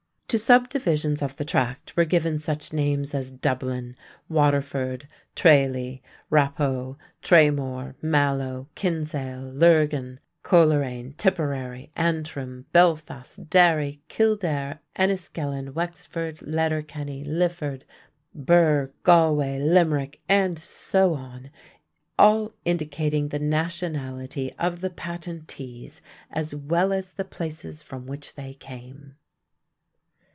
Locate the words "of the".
1.21-1.43, 24.57-24.89